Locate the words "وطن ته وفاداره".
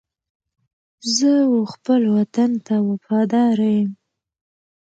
2.17-3.69